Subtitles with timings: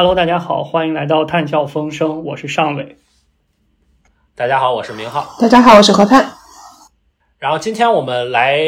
[0.00, 2.96] Hello，大家好，欢迎来到探笑风声，我是尚伟。
[4.34, 5.36] 大家好，我是明浩。
[5.38, 6.24] 大家好，我是何探。
[7.38, 8.58] 然后今天我们来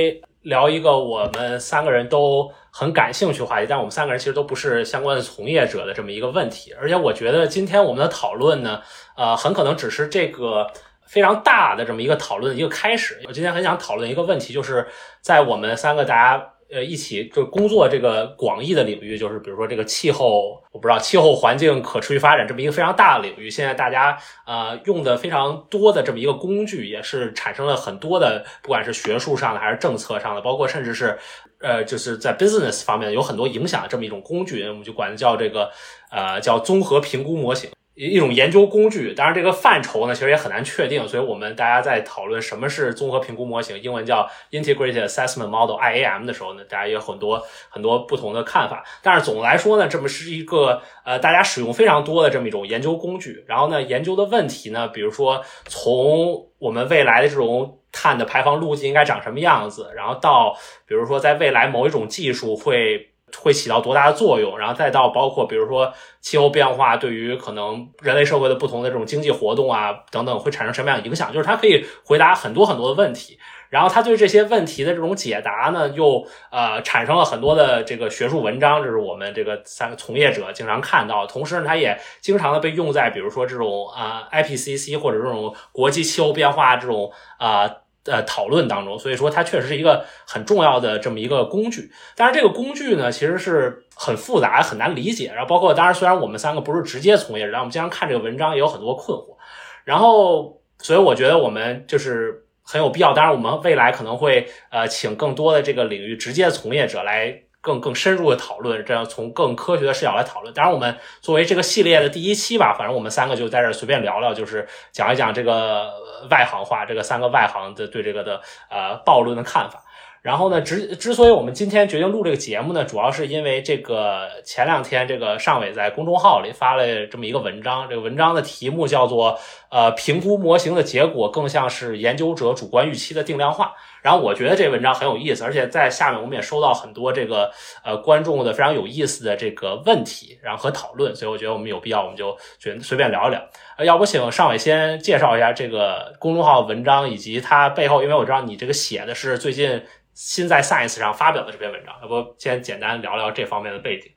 [0.43, 6.75] 聊一个我们三个人都很感兴趣话题，但我们三个人其实都不是相关的从业者的这么一个问题。
[6.79, 8.83] 而且我觉得今天我们的讨论呢，
[9.17, 10.67] 呃，很可能只是这个
[11.07, 13.19] 非常大的这么一个讨论的一个开始。
[13.27, 14.87] 我今天很想讨论一个问题，就是
[15.23, 16.52] 在我们三个大家。
[16.73, 31.19] 呃，一起就工作这个广义的领域，就是比如说这个气候，我不知道气候环境可持续发展这么一个非常大的领域，现在大家呃用的非常多的这么一个工具，也是产生了很多的，不管是学术上的还是政策上的，包括甚至是
[31.61, 35.71] 呃就是在 business 方面有很多影响的这么一种工具，我们就管它叫这个
[36.11, 37.69] 呃叫综合评估模型。
[37.95, 48.83] 一一种研究工具，当然这个范畴呢，其实也很难确定，所以我们大家在讨论什么是综合评估模型，英文叫 Integrated Assessment Model（IAM） 的时候呢，大家有很多很多不同的看法。
[49.03, 53.45] 但是总的来说呢，这么是一个呃大家使用非常多的这么一种研究工具。
[53.47, 63.12] 然后呢，研究的问题呢，比如说从我们未来的这种碳的排放路径应该长什么样子，然后到比如说在未来某一种技术会。
[63.41, 64.59] 会起到多大的作用？
[64.59, 71.33] 然后再到包括比如说气候变化对于可能人类社会的不同的这种经济活动啊等等会产生什么样的影响？
[71.33, 73.39] 就是它可以回答很多很多的问题。
[73.71, 81.27] 然后他对这些问题的这种解答呢，又呃产生了很多的这个学术文章，这是我们这个三个从业者经常看到。
[81.27, 87.77] 同时呢，它也经常的被用在比如说这种啊 IPCC 或者这种国际气候变化这种啊。
[88.07, 91.91] 呃讨论当中，所以说它确实是一个很重要的这么一个工具。
[92.17, 95.33] 但是这个工具呢，其实是很复杂、很难理解。
[95.35, 99.37] 然后包括，当然虽然我们三个不是直接从业者，但我们经常看这个文章也有很多困惑。
[99.85, 103.13] 然后，所以我觉得我们就是很有必要。
[103.13, 107.43] 当然，我们未来可能会呃请更多的这个领域直接从业者来。
[107.63, 110.53] 更更深入的讨论，这样从更科学的视角来讨论。
[110.53, 115.91] 当然，我们作为这个系列的第一期吧，反正我们三个就在这随便聊聊，就是讲一讲这个
[116.29, 119.83] 外行话，这个三个外行的对这个的呃暴论的看法。
[120.23, 129.37] 然后呢，之之所以我们今天决定录这个节目呢，主要是因为这个前两天这个尚伟在公众号里发了这么一个文章，这个文章的题目叫做
[129.69, 133.73] 呃评估模型的结果更像是研究者主观预期的定量化。
[134.01, 137.51] 然后我觉得这文章很有意思，而且在下面我们也收到很多这个
[137.85, 143.41] 呃观众的非常有意思的这个问题，然后和讨论，所以我觉得我们有必要，我们就觉随便聊一聊。
[143.79, 149.83] 要不请尚伟先介绍一下这个公众号文章以及它背后，因为我知道你这个写的是最近
[150.15, 154.11] 新在 Science 上发表的这篇文章，要不先简单聊聊这方面的背景。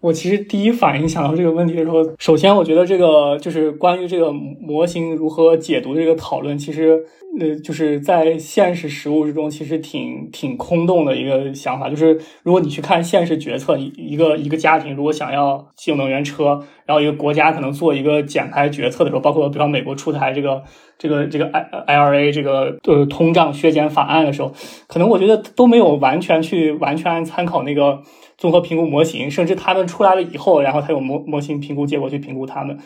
[0.00, 7.04] 我其实第一反应想到这个问题的时候，首先我觉得这个就是关于这个模型如何解读这个讨论，其实
[7.38, 11.90] 呃就是在现实实务之中，其实挺挺空洞的一个想法。
[11.90, 20.62] 就是如果你去看现实决策，一一个一个家庭如果想要新能源车，然后一个国家可能做一个减排决策的时候，包括比方美国出台这个
[20.96, 24.50] 这个这个 I I R A 这个呃通胀削减法案的时候，
[24.86, 28.00] 可能我觉得都没有完全去完全参考那个。
[28.40, 32.78] 综合评估模型，甚至他们出来了以后，然后他有模模型评估结果去评估他们。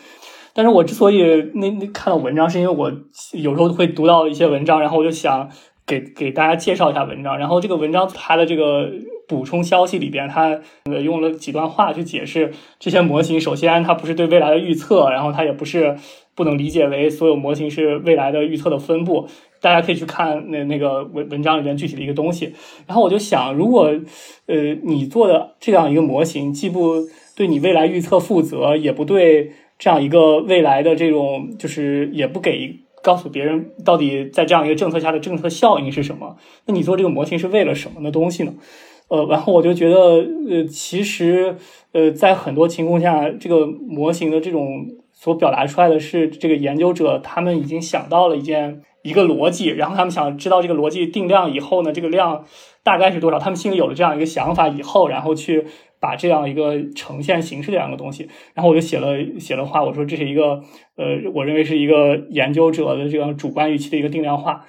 [0.53, 1.23] 但是我之所以
[1.55, 2.91] 那那看到文章，是因为我
[3.33, 5.49] 有时候会读到一些文章，然后我就想
[5.87, 7.37] 给给大家介绍一下文章。
[7.39, 8.91] 然后这个文章它的这个
[9.27, 10.59] 补充消息里边，它
[11.03, 13.39] 用了几段话去解释这些模型。
[13.39, 15.97] 首先，它不是对未来的预测，然后它也不是
[16.35, 19.27] 不能理解为所有模型是未来的预测的分布。
[19.65, 22.53] 大家可以去看那那个文文章里面具体的一个东西，
[22.85, 23.91] 然后我就想，如果
[24.45, 26.97] 呃你做的这样一个模型，既不
[27.35, 36.37] 对你未来预测负责，也不对这样一个未来的这种，就是也不给告诉别人到底在这样一个政策下的政策效应是什么，
[36.67, 38.53] 那你做这个模型是为了什么的东西呢？
[39.07, 39.95] 呃，然后我就觉得，
[40.47, 41.55] 呃，其实
[41.91, 48.83] 呃，在很多情况下，这个模型的这种所表达出来的是，这个研究者他们已经想到了一件。
[49.05, 52.43] 一个逻辑，然后他们想知道这个逻辑定量以后呢，这个量
[52.83, 53.37] 大概是多少？
[53.37, 55.63] 他们心里有了这样一个想法以后，然后去
[55.99, 59.09] 把这样一个呈现形式这样一个东西，然后我就写了
[59.39, 60.59] 写了话，我说这是一个
[60.97, 61.05] 呃，
[61.35, 64.65] 我认为是一个研究者的这样主观预期的一个定量化。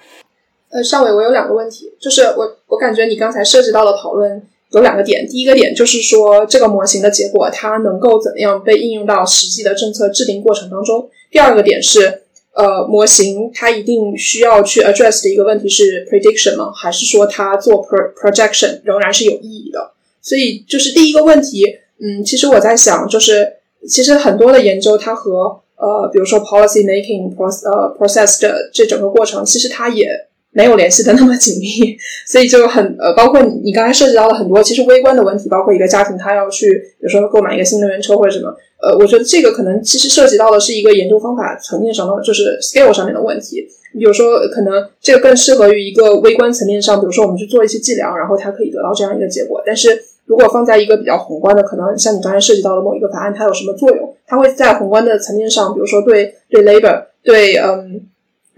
[0.69, 4.39] 呃，邵伟，我有两个问题，就是我我感觉你刚才涉及到的讨论
[4.71, 12.21] 有两个点，第一个点就是说这个模型的结果它能够怎么样被应用到实际的政策制定过程当中，第二个点是。
[12.57, 16.71] 呃，模型它一定需要去 address 的一个问题是 prediction 吗？
[16.73, 19.91] 还是说它做 pro projection 仍然是有意义的？
[20.23, 21.63] 所以就是第一个问题，
[21.99, 23.47] 嗯，其实我在想，就是
[23.87, 30.07] 其实很多的研究它和呃，比如说 policy making process 呃 process 的这整个过程，其实它也
[30.57, 31.95] 没有联系的那么紧密，
[32.25, 38.49] 所以就很呃，包括你你刚才涉及到了很多其实微观的问题，包括一个家庭他要去，比如说购买一个新能源车或者什么，
[38.81, 43.67] 呃，我觉得这个可能其实涉及到的是一个研究方法层面上的，就是 scale 上面的问题。
[43.93, 49.61] 比如说，可能这个更适合于一个微观层面上，比如说我们去做一些计量，然后它可以得到这样一个结果。
[49.63, 54.15] 但是如果放在一个比较宏观的，可能像你刚才涉及到的某一个法案，它有什么作用？
[54.25, 58.01] 它会在宏观的层面上，比如说对对 labor 对嗯。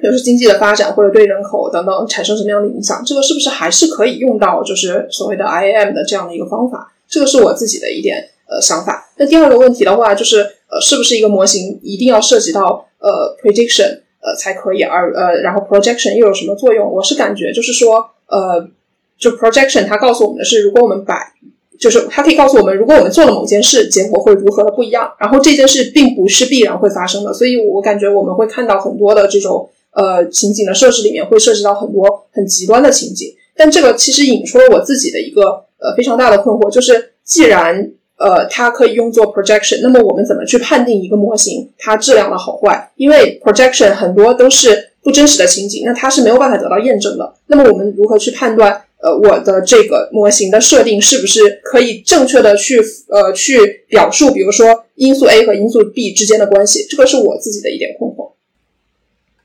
[0.02, 6.94] 比如说经济的发展或者对人口等等产生什么样的影响，这个是不是还是可以用到就是所谓的 IAM 的这样的一个方法？
[7.10, 9.10] 这个是我自己的一点呃想法。
[9.18, 10.38] 那第二个问题的话，就是
[10.70, 16.90] 呃是不是一个模型一定要涉及到呃 prediction 呃才可以，而呃然后 projection 又有什么作用？
[16.90, 18.70] 我是感觉就是说呃
[19.18, 21.34] 就 projection 它告诉我们的是，如果我们把
[21.78, 25.12] 就是它可以告诉我们，如果我们做了某件事，结果会如何的不一样。
[25.20, 29.70] 然后这件事并不是必然会发生的，所以我感觉我们会看到很多的这种。
[29.92, 42.92] 呃，情景的设置里面会涉及到很多很极端的情景，但这个其实引出了我自己的一个呃非常大的困惑，就是既然呃它可以用作 projection，那么我们怎么去判定一个模型它质量的好坏？
[42.96, 47.34] 因为 projection 很多都是不真实的情景，那它是没有办法得到验证的。
[47.48, 48.72] 那么我们如何去判断
[49.02, 56.86] 呃我的这个模型的设定是不是可以正确的去呃去表述，比如说因素 A 和因素 B 之间的关系？
[56.90, 58.34] 这个是我自己的一点困惑。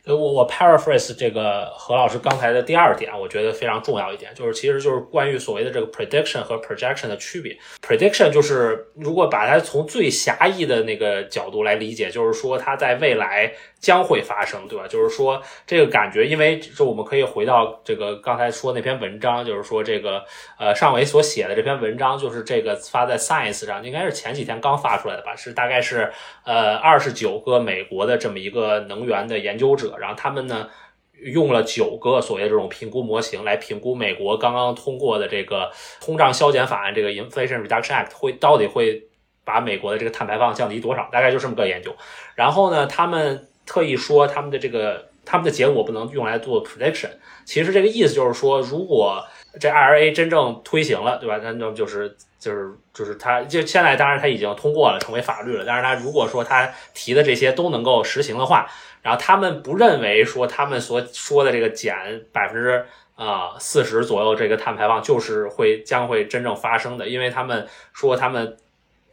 [0.06, 7.56] 呃我我 paraphrase 这个何老师刚才的第二点，我觉得非常重要一点，就是其实就是关于所谓的这个 prediction 和 projection 的区别。
[7.81, 13.53] prediction 就是如果把它从最狭义的那个角度来理解，就是说它在未来。
[13.85, 14.89] 将会发生，对吧？
[14.89, 20.25] 就是说这个感觉，因为就我们可以回到这个刚才说那篇文章，就是说这个
[20.59, 25.37] 呃尚伟所写的这篇文章，就是这个发在 Science 上，应该是前几天刚发出来的吧？
[25.37, 26.11] 是大概是
[26.47, 30.67] 呃二十九个美国的这么一个能源的研究者，然后他们呢
[31.13, 35.71] 用了九个所谓这种评估模型来评估美国刚刚通过的这个
[36.01, 39.03] 通胀削减法案，这个 Inflation Reduction Act 会到底会
[39.45, 41.07] 把美国的这个碳排放降低多少？
[41.13, 41.95] 大概就这么个研究。
[42.35, 43.47] 然后呢，他们。
[43.67, 47.11] 特意说他们的这个他们的结果不能用来做 prediction，
[47.45, 49.25] 其实这个意思就是说，如果
[49.59, 51.39] 这 IRA 真正推行了，对吧？
[51.43, 55.65] 那那就是就是就是他就现在当然他已经通过了，成为法律了。
[55.67, 58.69] 但是他如果说他提的这些都能够实行的话，
[59.03, 61.95] 然后他们不认为说他们所说的这个减
[62.33, 62.85] 百分之
[63.15, 68.57] 啊四十左右这个碳排放就是会将会真正发生的，因为他们说他们。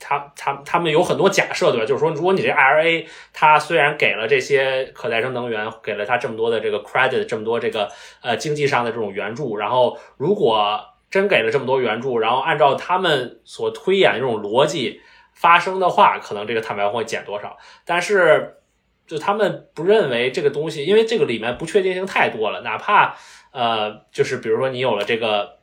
[0.04, 1.86] 他他他们有很多假设，对吧？
[1.86, 7.88] 就是说，如果你这 IRA 它虽然给了这些可再生能源，给了它这么多的这个 credit，这么多这个
[8.24, 15.02] 呃经济上的这种援助，然后如果真给了这么多援助，然后按照他们所推演这种逻辑
[15.34, 17.56] 发生的话，可能这个碳排放会减多少？
[17.86, 18.56] 但是
[19.06, 23.16] 就他们不认为这个东西，因为这个里面不确定性太多了，哪怕
[23.52, 25.60] 呃，就是比如说你有了这个，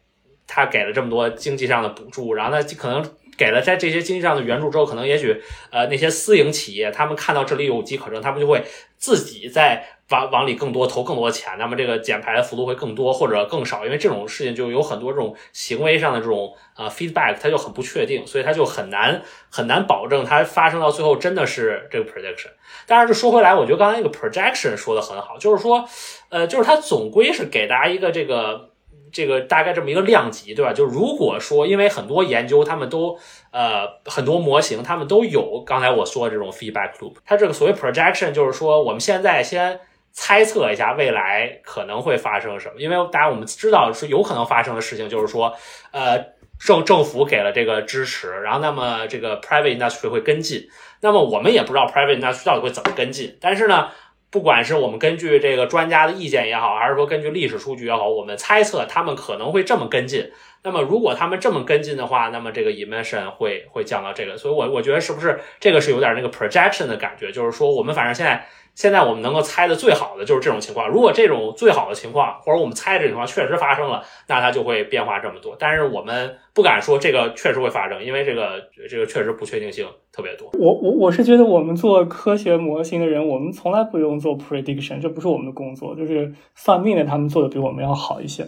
[0.47, 3.05] 他给了这么多经济上的补助，然后呢可能。
[3.39, 5.41] 给了在这些经济上的援助之后，可能也许
[5.71, 8.65] 呃那些私营企业他们看到这里有机可乘，他们就会
[8.97, 22.49] 自己在往往里更多投更多钱，那么这个减排的幅度会更多或者更少，因为这种事情就有很多这种行为上的这种呃 feedback，它就很不确定，所以它就很难很难保证它发生到最后真的是这个 prediction。
[22.87, 25.89] 但是说回来，我觉得刚才那个 projection 说的很好，就是说
[26.31, 28.68] 呃就是它总归是给大家一个这个。
[29.13, 30.73] 这个大概这么一个量级，对吧？
[30.73, 33.19] 就如果说，因为很多研究，他们都
[33.51, 37.17] 呃很多模型，他们都有刚才我说的这种 feedback loop。
[37.25, 39.81] 它这个所谓 projection，就是说我们现在先
[40.13, 42.75] 猜测一下未来可能会发生什么。
[42.79, 45.55] 因为大家我们知道是有可能发生的事情，就是说
[45.93, 46.19] 呃
[46.59, 50.69] 政政府给了这个支持，然后那么这个 private industry 会跟进。
[51.01, 53.89] 那么我们也不知道 private industry 到底会怎么跟进，但是呢。
[54.31, 60.31] 不管是我们根据这个专家的意见也好，还是说根据历史数据也好，我们猜测他们可能会这么跟进。
[60.63, 64.37] 那么如果他们这么跟进的话，那么这个 emission 会会降到这个。
[64.37, 68.47] 所以，我我觉得是不是这个是有点那个 projection 的感觉，就是说我们反正现在。
[68.79, 70.89] 现在我们能够猜的最好的就是这种情况。
[70.89, 75.57] 如果这种最好的情况，或者我们猜这种情况确实发生了，那它就会变化这么多。
[75.59, 80.49] 但是我们不敢说这个确实会发生，因为这个这个确实不确定性特别多。
[80.53, 85.97] 我我我是觉得我们做科学模型的人，我们从来不用做 prediction，这不是我们的工作。
[85.97, 88.47] 就是算命的他们做的比我们要好一些。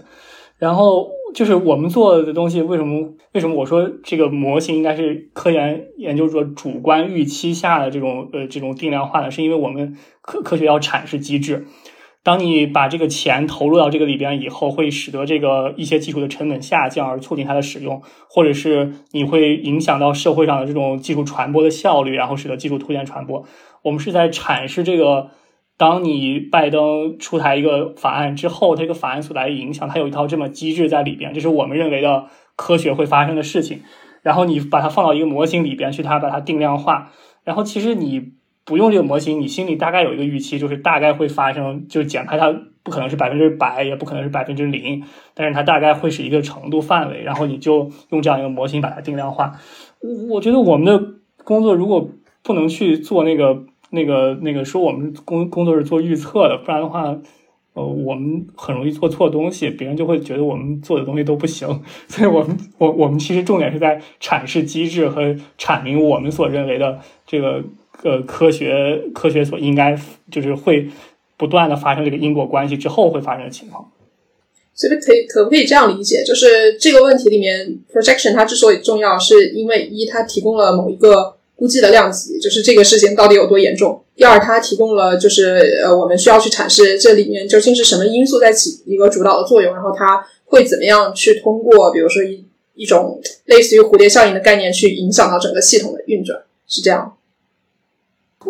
[0.61, 9.31] 然后就是我们做的东西，为什么为什么我说这个模型应该是科研研究者主观预期下的这种呃这种定量化呢？
[9.31, 11.67] 是因为我们科科学要阐释机制。
[12.23, 23.43] 当你把这个钱投入到这个里边以后，会使得这个一些技术的成本下降，而促进它的使用，或者是你会影响到社会上的这种技术传播的效率，然后使得技术推荐传播。
[23.83, 25.31] 我们是在阐释这个。
[25.81, 33.81] 当你拜登出台一个法案之后，这个法案所带来影响，它有一套这么机制在里边，这是我们认为的科学会发生的事情。
[34.21, 37.11] 然后你把它放到一个模型里边去，它把它定量化。
[37.45, 38.33] 然后其实你
[38.67, 47.23] 不用这个模型，你心里大概有一个预期，就是大概会发生，就是减排它不可能是百分之百，也不可能是百分之零，但是它大概会是一个程度范围。
[47.23, 49.53] 然后你就用这样一个模型把它定量化。
[50.03, 52.11] 我我觉得我们的工作如果
[52.43, 53.65] 不能去做那个。
[53.91, 57.17] 那个那个说我们工工作是做预测的，不然的话，
[57.75, 61.67] 呃，我们很容易做错东西，别人就会觉得我们做的东西都不行。
[62.09, 67.63] 所以，我们我我们其实重点是在阐释机制和阐明我们所认为的这个
[68.03, 69.99] 呃科学科学所应该
[70.31, 70.89] 就是会
[71.37, 73.91] 不断的发生这个因果关系之后会发生的情况。
[74.75, 76.23] 所以可以可不可以这样理解？
[76.25, 81.37] 就是这个问题里面，projection 它之所以重要，是因为一它提供了某一个。
[81.61, 84.03] 估计的量级就是这个事情到底有多严重。
[84.17, 92.43] 第二，它提供了就是呃，我们需要去阐释这里面究竟是什么因素在起一个主导的作用，然后它会怎么样去通过，比如说一
[92.75, 97.19] 一种类似于蝴蝶效应的概念去影响到整个系统的运转，是这样。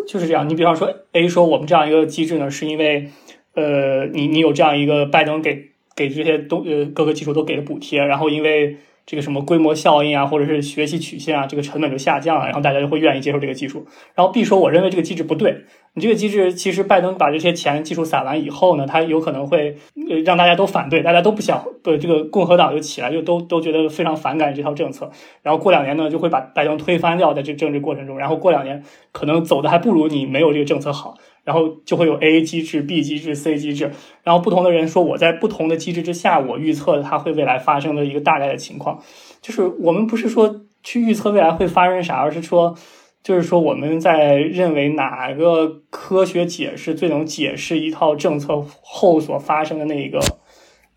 [0.07, 0.49] 就是这样。
[0.49, 3.11] 你比方说，A 说我们这样一个机制呢，是因为
[3.57, 8.77] 呃，你你有这样一个拜登给给这些东呃各个技术都给了补贴，然后因为。
[9.11, 13.85] 这个什么规模效应啊，或者是学习曲线啊，这个成本就下降了，然后大家就会愿意接受这个技术。
[14.15, 15.65] 然后 B 说，我认为这个机制不对。
[15.95, 19.77] 你这个机制其实拜登把这些钱技术撒完以后呢，他有可能会
[20.25, 25.11] 让大家都反对，大家都不想，对这个共和党就起来，就都都觉得非常反感这套政策。
[25.43, 28.17] 然后过两年呢，就会把拜登推翻掉，在这政治过程中。
[28.17, 31.17] 然后过两年可能走的还不如你没有这个政策好。
[31.51, 33.91] 然后就会有 A 机制、B 机制、C 机制，
[34.23, 39.03] 然后不同的人说我在不同的机制之下，我预测它会未来发生的一个大概的情况。
[39.43, 42.77] 就是我们不是说去预测未来会发生啥，而是说，
[43.25, 50.21] 就是说我们在认为哪个科学解释最能解释一套政策后所发生的那一个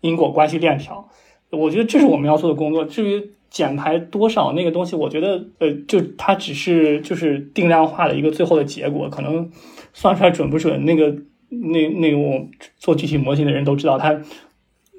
[0.02, 1.08] 因果关系链条。
[1.50, 2.84] 我觉得这是我们要做的工作。
[2.84, 9.50] 至于减排多少那个东西，我觉得呃，就它只是就是定量化的一个最后的结果，可能。
[9.94, 10.84] 算出来准不准？
[10.84, 11.06] 那个、
[11.48, 12.46] 那、那个，我
[12.78, 14.20] 做具体模型的人都知道，它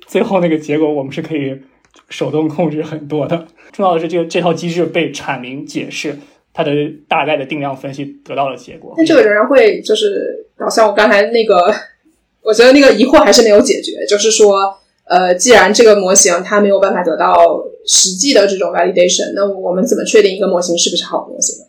[0.08, 1.56] 最后那个结果我们是可以
[2.10, 3.46] 手动控制很多的。
[3.72, 6.18] 重要的是，这个这套机制被阐明、解释，
[6.54, 6.72] 它的
[7.08, 8.96] 大概的定量分析得到了结果。
[8.98, 11.74] 那这个仍然会就是好像我刚才那个，
[12.42, 14.74] 我觉得那个疑惑还是没有解决，就是说，
[15.04, 17.36] 呃，既然这个模型它没有办法得到
[17.86, 21.66] 实际的这种 validation，那我们怎么确定一个模型是不是好模型呢？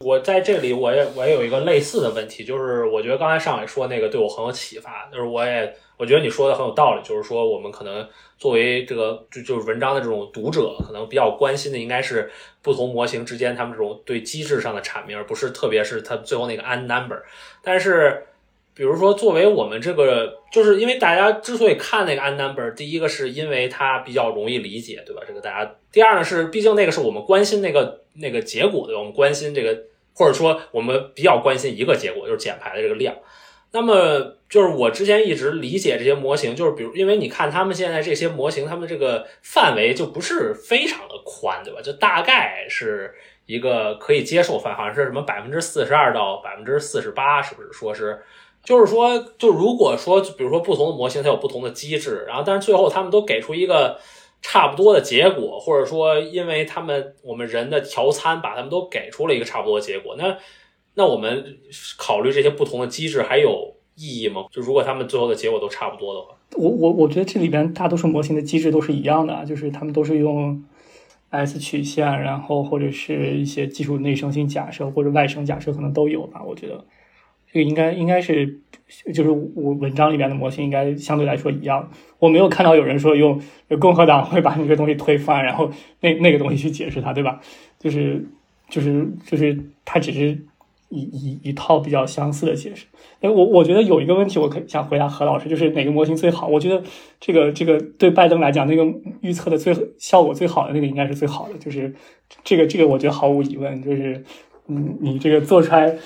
[0.00, 12.30] 我在这里，我也我也有一个类似的问题，就是我觉得刚才上伟说那个对我很有启发，就是我也我觉得你说的很有道理，就是说我们可能作为这个就就是文章的这种读者，可能比较关心的应该是
[12.62, 17.20] 不同模型之间他们这种对机制上的阐明，而不是特别是它最后那个 n number。
[17.60, 18.24] 但是
[18.78, 25.22] 比如说作为我们这个，就是因为大家之所以看那个 n number，第一个是因为它比较容易理解，对吧？
[25.26, 25.70] 这个大家。
[25.92, 29.76] 第二呢是，毕竟那个是我们关心那个那个结果的，我们关心这个。
[30.14, 33.14] 或者说，我们比较关心一个结果，就是减排的这个量。
[33.70, 41.80] 那么，就是我之前一直理解这些模型，就是比如，因为你看他们现在这些模型，他们这个范围就不是非常的宽，对吧？
[41.80, 43.14] 就大概是
[43.46, 47.72] 一个可以接受范，好像是什么百分之四十二到百分之四十八，是不是？
[47.72, 48.18] 说是，
[48.68, 53.98] 就是说，就如果说，比如说不同的模型它有不同的机制，然后但是最后他们都给出一个。
[54.40, 60.38] 差不多的结果，或者说，因为他们我们人的调参把他们都给出了一个差不多的结果，那
[60.94, 61.58] 那我们
[61.98, 64.44] 考虑这些不同的机制还有意义吗？
[64.52, 70.64] 就如果他们最后的结果都差不多的话，我我我觉得这里边大多数模型的机制都是一样的，就是他们都是用
[71.30, 76.84] S 曲线，然后或者是一些技术内生性假设或者外生假设可能都有吧，我觉得。
[77.50, 78.60] 这个应该应该是，
[79.14, 81.90] 就是我文章里面的模型应该相对来说一样。
[82.18, 83.40] 我没有看到有人说用
[83.80, 87.40] 共和党会把那个东西推翻，然后那那个东西去解释它，对吧？
[87.78, 88.24] 就是
[88.68, 90.38] 就是就是它只是
[90.90, 92.86] 一一一套比较相似的解释。
[93.20, 96.48] 哎，我我觉得有一个问题，我可想回答何老师，就是哪个模型最好？
[96.48, 96.82] 我觉得
[97.18, 98.84] 这个这个对拜登来讲，那个
[99.22, 101.94] 预测的最效果最好的那个应该是最好的，就是
[102.44, 104.22] 这个这个我觉得毫无疑问，就是
[104.66, 105.96] 嗯，你这个做出来。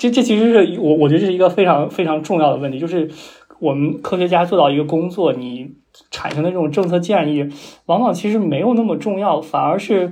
[0.00, 3.10] 这这其实是我我觉得这是一个非常非常重要的问题，就是
[3.58, 5.72] 我们科学家做到一个工作，你
[6.10, 7.46] 产生的这种政策建议，
[7.84, 10.10] 往往其实没有那么重要，反而是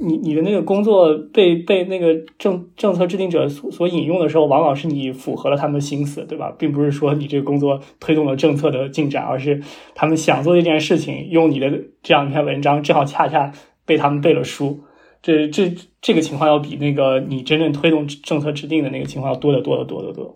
[0.00, 6.50] 你你的那个工作被被那个政政策制定者所所引用的时候，往往是你符合了他们的心思，对吧？
[6.58, 9.60] 并不是说你这个工作推动了政策的进展，而是
[9.94, 11.70] 他们想做一件事情，用你的
[12.02, 13.52] 这样一篇文章，正好恰恰
[13.84, 14.84] 被他们背了书。
[15.22, 20.34] 这这这个情况要比那个你真正推动政策制定的那个情况要多得多得多得多。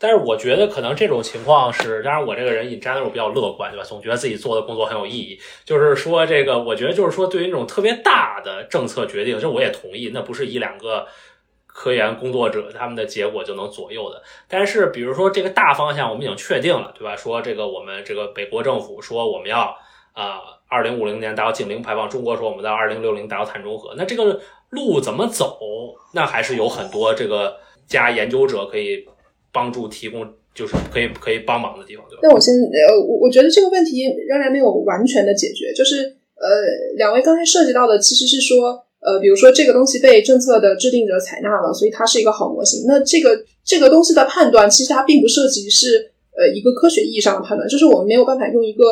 [0.00, 3.84] 但是我觉得可能这种情况是，当然我这个人 in general 比较乐观，对吧？
[3.84, 5.36] 总觉得自己做的工作很有意义。
[5.64, 11.04] 就是说，这个我觉得就是说，对于那种特别大的政策决定，这我也同意，那不是一两个
[11.66, 14.22] 科研工作者他们的结果就能左右的。
[14.46, 17.16] 但是，比如说这个大方向我们已经确定了，对吧？
[17.16, 19.76] 说这个我们这个美国政府说我们要
[20.20, 25.58] 啊，二零五零年达到净零排放，中国说我们在二零六零达到碳中和，那这个路怎么走？
[26.12, 27.56] 那还是有很多这个
[27.86, 29.06] 加研究者可以。
[29.50, 32.20] 帮助提供就是可以可以帮忙的地方，对吧？
[32.22, 35.72] 那我先呃，我我觉得这个问题仍然没有完全的解决。
[35.74, 36.04] 就是
[36.36, 36.46] 呃，
[36.96, 42.84] 两位刚才涉及到的其实是说，呃，比如说这个东西被政策的制定者采纳了，所以它是一个好模型。
[42.86, 48.84] 那这个这个东西的判断，其实它并不涉及是呃一个科学意义上的判断，就是我们没有办法用一个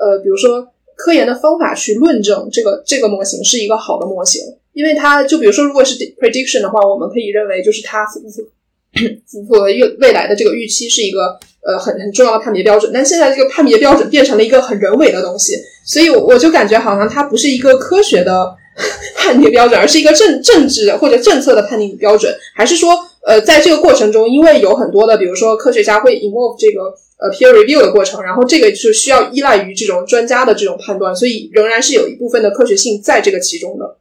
[0.00, 0.66] 呃，比如说
[0.96, 4.42] 科研的方法去论证这个这个模型是一个好的模型，
[4.72, 8.48] 因为它就比如说如果是 prediction 的话，我们可以认为就是它符不符。
[9.30, 15.54] 符合未未来的这个预期是一个呃很很重要的判别标准，但现在这个判别标准变成了一个很人为的东西，
[15.86, 18.52] 所以我就感觉好像它不是一个科学的
[19.14, 22.90] 判别标准，而是一个政政治或者政策的判定标准，还是说
[23.26, 33.98] 呃在这个过程中，因为有很多的比如说科学家会 involve 这个呃 peer review 的过程，然后这个是需要依赖于这种专家的这种判断，所以仍然是有一部分的科学性在这个其中的。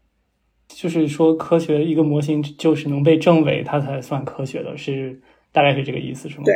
[0.67, 5.19] 就是说，科学一个模型就是能被证伪，它才算科学的，是
[5.51, 6.43] 大概是这个意思，是吗？
[6.45, 6.55] 对。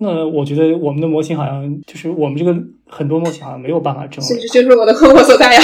[0.00, 2.56] 那我觉得我们的模型好像就是我们这个
[2.86, 5.60] 很多模型好像没有办法证伪，这就是我的 困惑所在呀。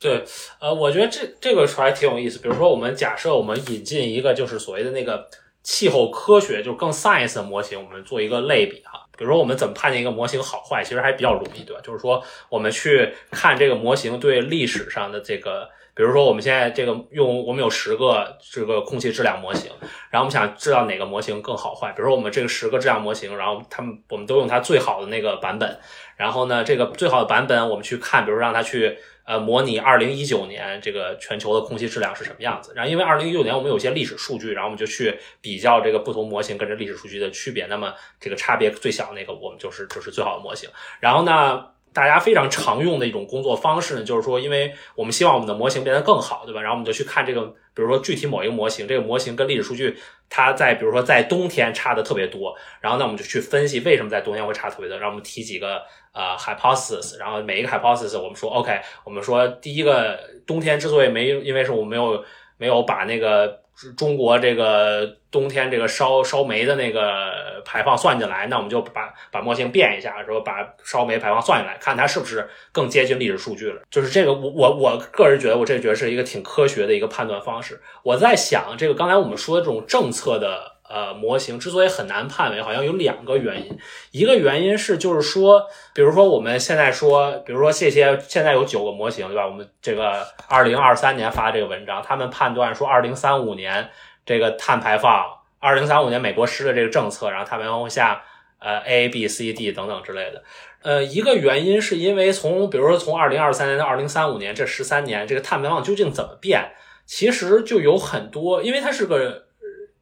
[0.00, 0.24] 对，
[0.58, 2.38] 呃，我觉得这这个还挺有意思。
[2.38, 5.28] 比如说，我们假设我们引进一个就是所谓的那个
[5.62, 9.06] 气候科学，就是更 science 的模型，我们做一个类比哈。
[9.18, 11.82] 比如说，我们怎么判定一个模型好坏，其实还比较容易，对吧？
[11.84, 15.68] 就是说，我们去看这个模型对历史上的这个。
[15.92, 19.70] 比如说，我们现在这个用我们有十个这个空气质量模型，
[20.08, 21.92] 然后我们想知道哪个模型更好坏。
[21.92, 25.78] 比如说，我们这个十个质量模型，然后他们我们都用它最好的那个版本。
[26.16, 28.96] 然后呢，这个最好的版本我们去看，比如让它去
[29.30, 32.72] 呃模拟二零一九年这个全球的空气质量是什么样子。
[32.74, 37.66] 然后因为二零一九年我们有些历史数据，然后我们就去比较这个不同模型跟这历史数据的区别。
[37.66, 40.68] 那么这个差别最小那个，我们就是就是最好的模型。
[40.98, 41.64] 然后呢？
[41.92, 46.60] 大家非常常用的一种工作方式呢，就是说，因为我们希望我们的模型变得更好，对吧？
[46.60, 47.42] 然后我们就去看这个，
[47.74, 49.96] 比如说具体某一个模型，这个模型跟历史数据，
[50.28, 54.96] 它在比如说在冬天差的特别多，然后那我们就去分析为什么在冬天会差特别多。
[54.96, 62.24] 然后我们提几个呃 hypothesis，然后每一个 hypothesis 我们说 OK，我们说第一个冬天之所以没，因为是我们没有
[62.56, 63.60] 没有把那个。
[63.96, 73.82] 中国这个冬天这个烧烧煤的那个排放算进来，那我们就把把模型变一下，说把烧煤排放算进来，看它是不是更接近历史数据了。
[73.90, 77.80] 就是这个，我我我个人觉得，我这觉得是一个挺科学的一个判断方式。
[78.02, 80.79] 我在想，这个刚才我们说的这种政策的。
[80.92, 83.78] 呃，模型之所以很难判为，好像有两个原因。
[84.10, 89.46] 一个原因是，就是说，比如说我们现在说，比如说这些现在有九个模型，对吧？
[89.46, 93.88] 我们这个二零二三年发这个文章，他们判断说，二零三五年
[94.26, 95.24] 这个碳排放，
[95.60, 98.24] 二零三五年美国施的这个政策，然后碳排放会下
[98.58, 100.42] 呃 A、B、C、D 等等之类的。
[100.82, 106.72] 呃，一个原因是因为从比如说从二零二三年到二零三五年这十三年，这个碳排放究竟怎么变，
[107.06, 109.44] 其实就有很多，因为它是个。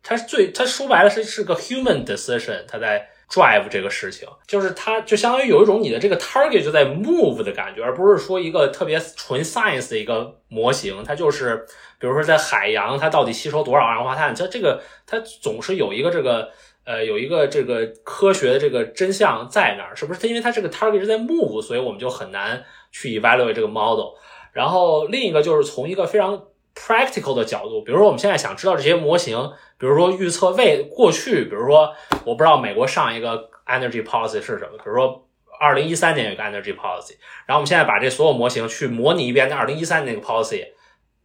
[0.09, 11.67] 它最，它说白了是是个 human decision，它在 drive 这个事情，就是它就相当于有一种你的这个 target 就在 move 的感觉，而不是说一个特别纯 science 的一个模型，它就是
[12.01, 16.51] 比如说在海洋它到底吸收多少二氧化碳，它这个它总是有一个这个
[16.85, 20.21] 呃有一个这个科学的这个真相在那儿，是不是？
[20.21, 24.15] 它因为它这个 target 是在 move，所以我们就很难去 evaluate 这个 model。
[24.55, 26.45] 然后另一个就是从一个非常
[26.87, 29.51] practical 的角度，比如说我们现在想知道这些模型。
[29.81, 35.25] 比如说预测未过去，比如说我不知道美国上一个 energy policy 是什么，比如说
[35.61, 37.15] 二零一三年有个 energy policy，
[37.47, 40.65] 然后我们现在把这所有模型去模拟一遍，那二零一三年那个 policy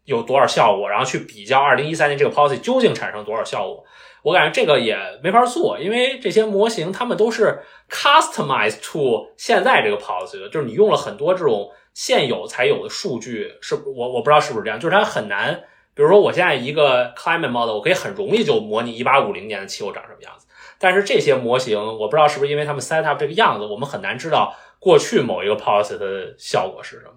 [0.06, 3.84] 有多少效果，然后去比较二零一三年这个 policy 究竟产生多少效果，
[4.22, 15.64] 我感觉这个也没法做，因为这些模型他们都是 customized to 现在这个 policy 的，就是你用了很多这种现有才有的数据，是我我不知道是不是这样，就是它很难。
[15.96, 20.48] 比如说，我现在一个 climate model，我可以很容易就模拟一八五零年的气候长什么样子。
[20.80, 27.14] 但是这些模型，我不知道是不是因为他们 set up 这个样子，我们很难知道过去某一个 policy 的效果是什么。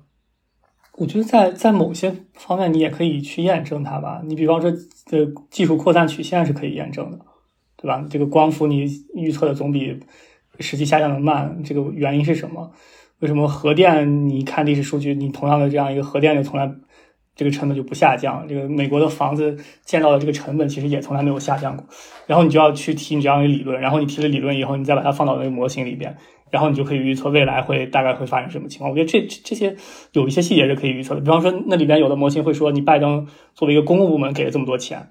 [0.98, 4.20] 我觉得在在某些方面，你也可以去验证它吧。
[4.24, 4.70] 你比方说，
[5.10, 7.18] 呃，技术扩散曲线是可以验证的，
[7.76, 8.04] 对吧？
[8.10, 9.98] 这个光伏你预测的总比
[10.60, 12.72] 实际下降的慢，这个原因是什么？
[13.20, 14.28] 为什么核电？
[14.28, 16.70] 你看历史数据，你同样的这样一个核电就从来。
[17.38, 18.48] 这个成本就不下降。
[18.48, 21.86] 这个美国的房子建造的这个成本其实也从来没有下降过。
[22.26, 26.16] 然后你就要去提你这样一个理论，然后你提了理论以后，你再把它放到那个模型里边，
[26.50, 28.90] 然后你就可以预测未来会大概会发生什么情况。
[28.90, 29.76] 我觉得这这些
[30.12, 31.20] 有一些细节是可以预测的。
[31.20, 35.10] 比方说，那里边有的模型会说，你拜登作为一个公共部门给了这么多钱，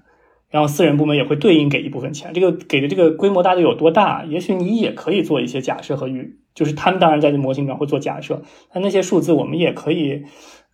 [0.56, 2.32] 然后私人部门也会对应给一部分钱。
[2.32, 4.24] 这个给的这个规模大概有多大？
[4.24, 8.42] 也许你也可以做一些假设和预，就是他们当然在这模型里面会做假设，
[8.72, 10.24] 但那些数字我们也可以。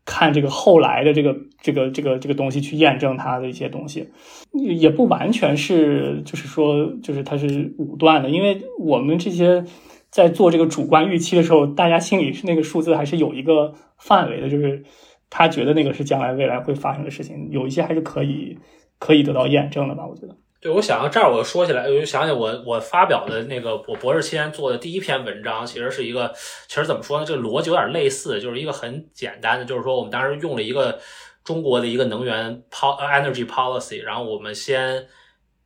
[0.04, 4.08] 看这个后来的这个这个这个这个东西去验证它的一些东西，
[4.52, 9.64] 也不完全是就是说就是它是武断的，因为我们这些
[10.10, 14.82] 在做这个主观预期的时候，大家心里是那个数字还是有一个范围的，就是
[15.30, 18.58] 他觉得那个是将来未来会发生的事情，有一些还是可以
[19.02, 20.36] 可以得到验证的吧，我觉得。
[20.60, 26.32] 对，我想到这儿，我说起来，我就想起我我发表的那个我博士期间做的第一篇文章，其实是一个，
[26.68, 27.26] 其实怎么说呢？
[27.26, 31.00] 这个逻辑有点类似，就是一个很简单的，就是说我们当时用了一个
[31.42, 35.04] 中国的一个能源 pol energy policy，然后我们先，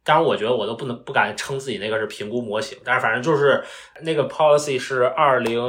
[0.03, 3.63] 当然我觉得我都不能不敢称自己那个是评估模型，但是反正就是
[4.01, 5.61] 那个 policy 是二零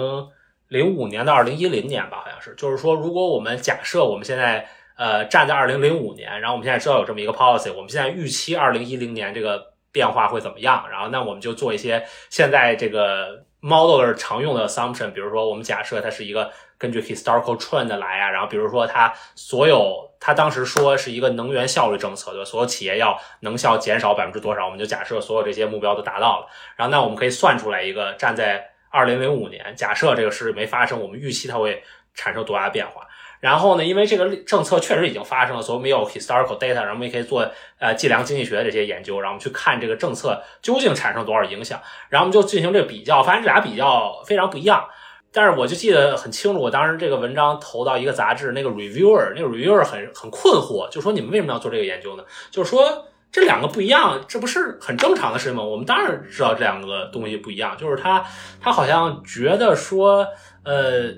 [0.69, 4.65] 零五年到二零一零年吧，好像是，就是说如果我们假设我们现在。
[4.97, 10.87] 呃，站在二零零五年，然后我们现在知道有这么一个 policy，我们现在预期二零一零年这个变化会怎么样？
[10.89, 22.45] 然后那我们就做一些现在这个 model 常用的 assumption，比如说我们假设它是一个根据 historical trend 来啊，然后比如说它所有它当时说是一个能源效率政策，对吧？
[22.45, 31.83] 所有企业要能效减少百分之多少，我们就假设所有这些目标都达到了，然后那我们可以算出来一个站在二零零五年，假设这个事没发生，我们预期它会
[32.15, 33.07] 产生多大变化？
[33.39, 37.47] 然后呢，因为这个政策确实已经发生了，所以我们有 historical data，然后我们也可以做
[37.79, 44.87] 呃计量经济学这些研究，然后我们去看这个政策究竟产生多少影响，然后我们就进行这个比较，发现这俩比较非常不一样。
[45.31, 52.23] 但是我就记得很清楚，我当时这个文章投到一个杂志，那个 reviewer，那个 reviewer 很很困惑，就说你们为什么要做这个研究呢？
[52.49, 55.63] 就是说这两个不一样，这不是很正常的事情吗？
[55.63, 58.25] 我们当然知道这两个东西不一样，就是他
[58.59, 60.25] 他好像觉得说
[60.63, 61.13] 呃。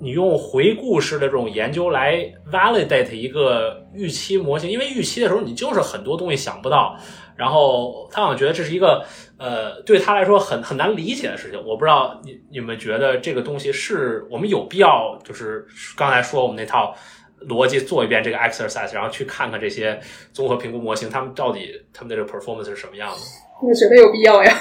[0.00, 2.16] 你用回顾式的这种研究来
[2.50, 6.96] validate 一个预期模型，因为预期的时候你就是很多东西想不到，
[7.36, 9.04] 然后他好像觉得这是一个
[9.36, 11.62] 呃对他来说很很难理解的事情。
[11.66, 16.94] 我不知道你你们觉得这个东西是我们有必要就是刚才说我们那套
[17.46, 20.00] 逻辑做一遍这个 exercise，然后去看看这些
[20.32, 23.16] 综合评估模型他们到底他们的这个 performance 是什么样的？
[23.62, 24.56] 我觉得有必要呀。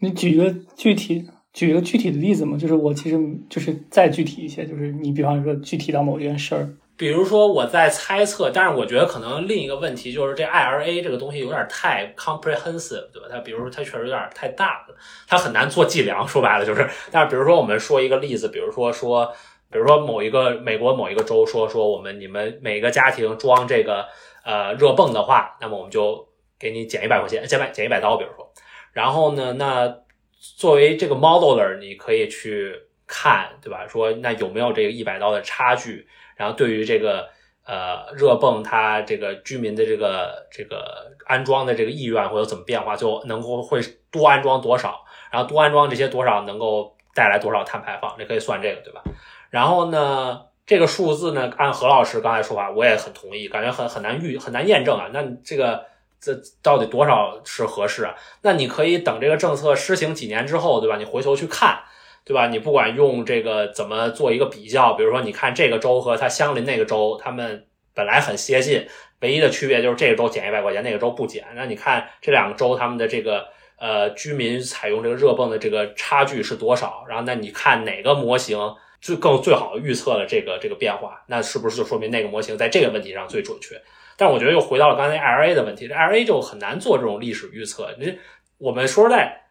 [0.00, 1.28] 你举个具体。
[1.52, 13.28] 举一个具体的例子嘛，就是我其实就是再具体一些，就是你比方说具体到某一件事儿，比如说我在猜测，但是我觉得可能另一个问题就是这 IRA 这个东西有点太 comprehensive，对吧？
[13.28, 14.94] 它比如说它确实有点太大了，
[15.26, 16.26] 它很难做计量。
[16.28, 19.26] 说白了就是，但是比如说我们说一个例子，比如说说，
[19.72, 24.06] 比如说某一个美国某一个州说说我们你们每个家庭装这个
[24.44, 26.28] 呃热泵的话，那么我们就
[26.60, 28.48] 给你减一百块钱，减百减一百刀，比如说，
[28.92, 29.92] 然后呢那。
[30.40, 32.74] 作为这个 modeler，你可以去
[33.06, 33.86] 看，对吧？
[33.86, 36.08] 说那有没有这个一百刀的差距？
[36.34, 37.28] 然后对于这个
[37.66, 42.96] 呃热泵，它这个居民的这个这个安装的这个意愿会有怎么变化？
[42.96, 45.04] 就能够会多安装多少？
[45.30, 48.16] 然后多安装这些多少能够带来多少碳排放？
[48.18, 49.02] 这可以算这个，对吧？
[49.50, 55.10] 然后呢，这个数字呢，按何老师刚才说法，我也很同意，感觉很很难预很难验证啊。
[55.12, 55.84] 那这个。
[56.20, 58.14] 这到底多少是合适啊？
[58.42, 60.96] 那你可以等这个政策施行几年之后，对吧？
[60.96, 61.80] 你回头去看，
[62.24, 62.48] 对吧？
[62.48, 68.86] 你不管用这个怎么做一个比较，比如说你看这个州和它相邻那个州，他们本来很接近，
[69.20, 71.46] 唯一的区别就是这个州减一百块钱，那个州不减。
[71.54, 77.04] 那你看这两个州他们的这个呃居民采用这个热泵的这个差距是多少？
[77.08, 78.58] 然后那你看哪个模型
[79.00, 81.22] 最更最好预测了这个这个变化？
[81.26, 83.80] 那是不是就说明那个模型在这个问题上最准确？
[84.16, 87.94] 但我觉得又回到了刚才 L A 的问题这 L A 就很难做这种历史预测。
[87.98, 88.18] 你
[88.58, 89.44] 我们说实在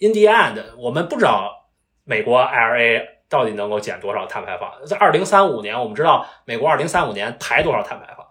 [0.00, 1.70] ，in the end，我们不知道
[2.04, 4.70] 美国 L A 到底能够减多少碳排放。
[4.84, 8.26] 在二零三五年，我们知道美国二零三五年排多少碳排放，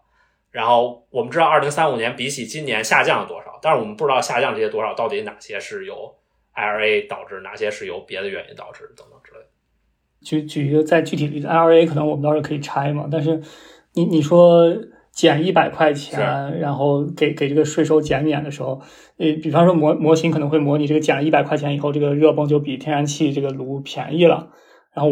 [0.52, 6.16] 然后我们知道二零三五年比起今年下降了多少，但是我们不知道下降这些多少到底哪些是由
[6.54, 9.20] L A 导致，哪些是由别的原因导致等等。
[10.22, 13.42] 举举一个再具体例子，IRA 可能我们到时候可以拆嘛，但是
[13.94, 14.76] 你你说。
[15.14, 18.80] 减一百块钱，然后给给这个税收减免的时候，
[19.18, 24.52] 呃，比方说模模型可能会模拟这个减了一百块钱以后，这个热泵就比天然气这个炉便宜了，
[24.94, 25.12] 然后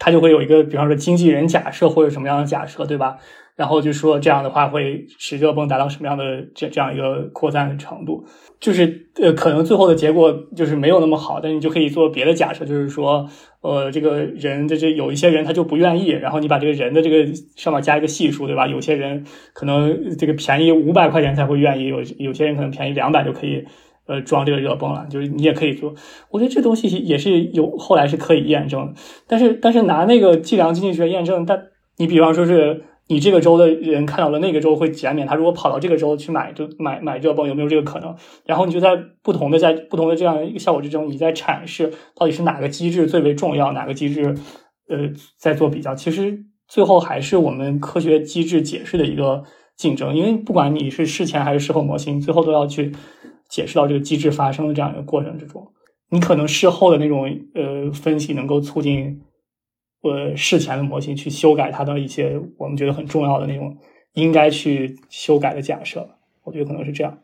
[0.00, 3.18] 它就会有一个比方说经纪人假设或者什么样的假设，对吧？
[3.54, 8.24] 然后就说这样的话会使热泵达到什么样的这这样一个扩散的程度，
[8.60, 13.26] 就是呃可能最后的结果就是没有那么好，但你就可以做别的假设，就是说
[13.62, 18.66] 呃这个人的这有一些人他就不愿意，然后你把这个人的这个上面加一个系数，对吧？
[18.66, 23.64] 有些人可能这个便宜五百块钱才会愿意，有有些人可能便宜两百就可以
[24.06, 25.94] 呃装这个热泵了，就是你也可以做。
[26.30, 28.94] 我觉得这东西也是有后来是可以验证，
[29.26, 31.62] 但是但是拿那个计量经济学验证，但
[31.96, 32.84] 你比方说是。
[33.10, 38.14] 你这个州的人看到了那个州会减免，他如果跑到这个州去买就买买热泵，有没有这个可能？
[38.46, 44.36] 然后你就在不同的在不同的这样一个效果之中，你在阐释到底是哪个机制最为重要，哪个机制
[44.88, 45.92] 呃在做比较。
[45.92, 49.42] 其实最后还是我们科学机制解释的一个
[49.76, 52.92] 竞争，因为不管你是事前还是事后模型，最后都要去
[53.48, 55.66] 解释到这个机制发生的这样一个过程之中。
[56.10, 57.24] 你可能事后的那种
[57.56, 59.22] 呃分析能够促进。
[60.02, 63.76] 呃，事前的模型去修改它的一些我们觉得很重要的那种
[64.14, 66.08] 应该去修改的假设，
[66.42, 67.18] 我觉得可能是这样。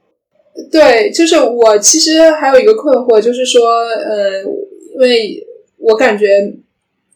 [0.71, 5.43] 对，就是我其实还有一个困惑，就是说，呃，因为
[5.79, 6.27] 我感觉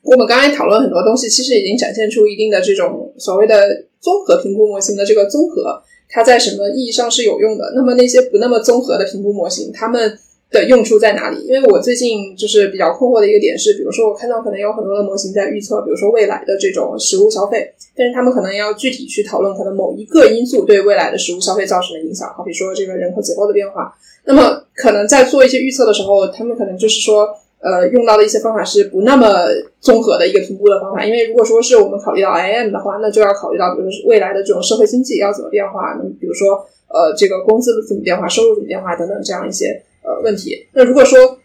[0.02, 7.72] 我们刚才讨论很多东西，其实已经展现出一定的这种所谓的综合评估模型的这个综合，它在什么意义上是有用的？
[7.76, 10.18] 那么那些不那么综合的评估模型，他们。
[10.50, 11.46] 的用处在哪里？
[11.46, 23.94] 因为我最近就是比较困惑的一个点是，比如说我看到可能有很多的模型在预测，比如说未来的这种食物消费，但是他们可能要具体去讨论可能某一个因素对未来的食物消费造成的影响，好比说这个人口结构的变化。
[24.24, 27.28] 那么可能在做一些预测的时候，他们可能就是说，
[27.60, 29.46] 呃，用到的一些方法是不那么
[29.80, 31.04] 综合的一个评估的方法。
[31.04, 39.82] 因为如果说是我们考虑到 IM 的话，那就要考虑到，比如说未来的这种社会经济要怎么变化，那么比如说呃，这个工资怎么变化，收入怎么变化等等这样一些。
[40.22, 40.68] 问题。
[40.72, 41.38] 那如果说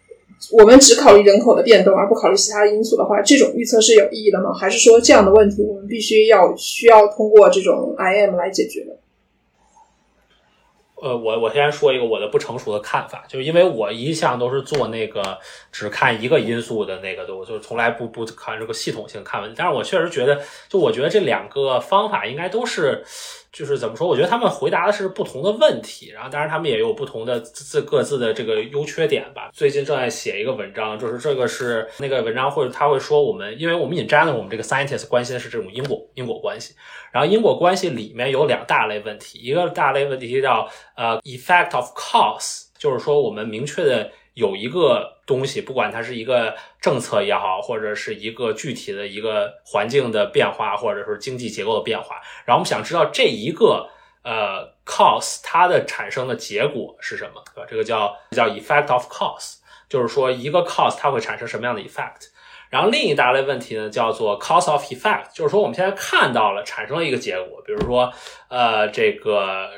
[0.51, 4.53] 我们只考虑人口的变动，而不考虑其他因素的话，这种预测是有意义的吗？
[4.53, 8.97] 还是说这样的问题我们必须要需要通过这种 IM 来解决的？
[11.01, 15.37] 呃，我我先说一个我的不成熟的看法，就是因为我一向都是做那个
[15.71, 19.55] 只看一个因素的那个，我就从来不不看这个系统性看问题。
[19.57, 23.03] 但是我确实觉得，就我觉得这两个方法应该都是。
[23.55, 24.05] 就是怎么说？
[24.05, 29.49] 我觉得他们回答的是不同的问题，然后当然他们也有不同的自各自的这个优缺点吧。
[29.53, 36.75] 最近正在写一个文章，就是这个是那个文章会他会说我们，因为我们引战的我们这个 scientists 关心的是这种因果因果关系，
[37.13, 44.11] 然后因果关系里面有两大类问题，一个大类问题叫呃 effect of cause，就是说我们明确的。
[44.35, 53.89] 有一个东西，不管它是一个政策也好，或者是一个具体的一个环境的变化，或者是经济结构的变化，然后我们想知道这一个
[54.23, 57.67] 呃 cause 它的产生的结果是什么，对吧？
[57.69, 59.55] 这个叫叫 effect of cause，
[59.89, 62.29] 就是说一个 cause 它会产生什么样的 effect。
[62.71, 68.11] 然后另一大类问题呢，叫做 cause of effect，就是说我们现在看到了产生了一个结果，比如说，
[68.49, 69.69] 呃，这个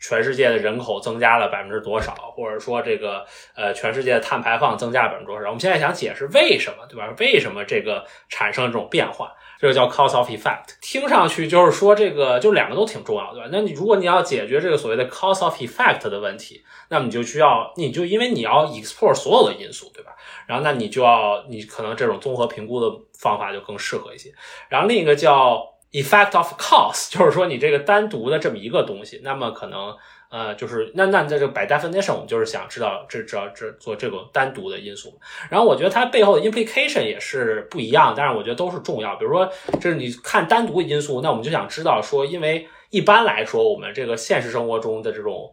[0.00, 7.12] 全世界的人口增加了百分之多少，或者说这个呃全世界的碳排放增加了百分之多少，我们现在想解释为什么，对吧？
[7.18, 9.32] 为什么这个产生这种变化？
[9.58, 13.48] 这个叫 cause of effect，听上去就是说这个就两个都挺重要，对吧？
[13.52, 20.12] 那你如果你要解决这个所谓的 cause of effect 的问题，那么你就需要，你就因为你要 explore 所有的因素，对吧？
[20.46, 22.86] 然后那你就要，你可能这种综合评估的
[23.18, 24.32] 方法就更适合一些。
[24.70, 29.96] 然后另一个叫 effect of cause，就是说你这个单独的这么一个东西，那么可能。
[30.32, 35.18] 呃，就是那那在这个 by definition，我们就是想知道这知道这做这种单独的因素。
[35.50, 39.16] 然后我觉得它背后的 implication 也是不一样，但是我觉得都是重要。
[39.16, 45.52] 比如说，这是你看单独的因素，那我们就想知道说，因为一般来说，我们这个现实生活中的这种，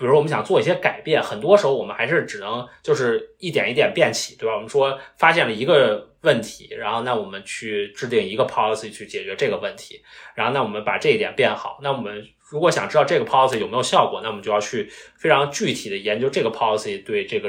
[0.00, 4.54] 比如说我们想做一些改变，很多时候我们还是只能就是一点一点变起，对吧？
[4.54, 10.02] 我们说发现了一个问题，然后那我们去制定一个 policy 去解决这个问题，
[10.34, 12.26] 然后那我们把这一点变好，那我们。
[12.50, 17.48] 如果想知道这个 policy 有没有效果，那我们就要去非常具体的研究这个 policy 对这个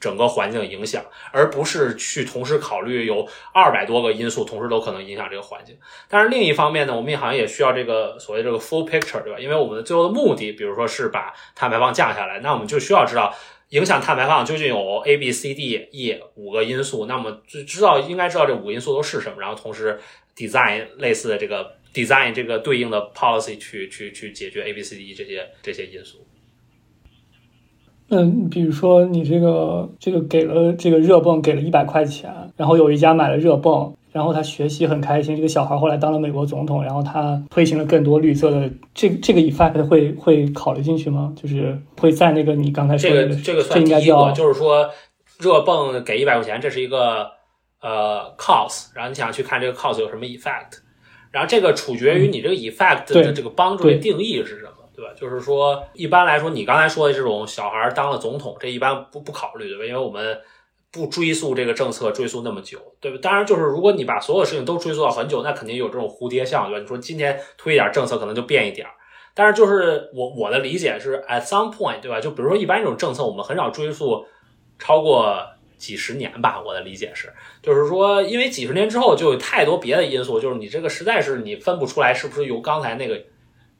[0.00, 5.76] 整个环境影响，而不是去同时考虑有二百多个因素同时都可能影响这个环境。
[6.08, 9.38] 但是另一方面呢，我们也好像也需要这个所谓这个 full picture，对吧？
[9.38, 13.34] 因为我们的最后的目的，比如说是把碳排放降下来，那我们就需要知道
[13.68, 20.00] 影响碳排放究竟有 A、B、C、D、E 五个因素，那么就知道应该知道这五个因素都是什么，然后同时
[20.34, 21.78] design 类似的这个。
[21.92, 26.24] design 这个对应的 policy 去去去解决 A B C D 这些这些因素。
[28.10, 41.32] 嗯，比如说你这个这个给了这个热泵给了一百块钱，然后有一家买了热泵，然后他学习很开心，这个小孩后来当了美国总统，然后他推行了更多绿色的，这这个 effect 会会考虑进去吗？
[41.40, 44.90] 就是会在那个你刚才说的这个这个算第一个，就是说
[45.38, 47.30] 热泵给一百块钱，这是一个
[47.80, 50.78] 呃 cause，然后你想去看这个 cause 有什么 effect。
[51.30, 55.14] 然后这个取决于你这个 effect 的这个帮助的定义是什么，对吧？
[55.16, 59.84] 就是说，一般来说，你刚才说的这种小孩当了总统，这一般不不考虑，对吧？
[59.86, 60.38] 因为我们
[60.92, 63.18] 不追溯这个政策，追溯那么久，对吧？
[63.22, 68.92] 当然，就是如果你把所有事情都追溯到很久，那肯定有这种蝴蝶效应，你说今天推一点政策，可能就变一点儿。
[69.32, 72.20] 但是，就是我我的理解是，at some point，对吧？
[72.20, 74.26] 就比如说一般这种政策，我们很少追溯
[74.78, 75.42] 超过
[75.78, 76.60] 几十年吧。
[76.60, 77.32] 我的理解是，
[77.62, 83.22] 就是说，因为几十年之后就有太多别的因素，就是你这个实在是你分不出来是不是由刚才那个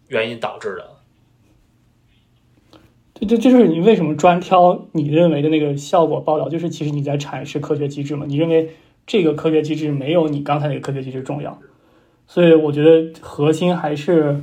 [0.06, 0.88] 原因导致的。
[3.20, 8.24] 这这就是你为什么专挑你认为的那个效果报道，就是其实你在阐释科学机制嘛？
[8.26, 8.70] 你认为
[9.06, 11.58] 这个科学机制没有你刚才那个科学机制重要，
[12.26, 14.40] 所以我觉得核心还是。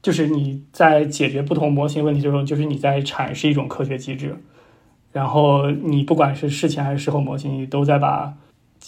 [0.00, 4.36] 就是你在解决不同模型问题的时候，就是你在阐释一种科学机制，
[5.10, 8.32] 然后你不管是事前还是事后模型，你都在把